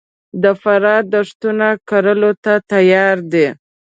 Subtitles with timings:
[0.43, 3.47] د فراه دښتونه کرلو ته تیار دي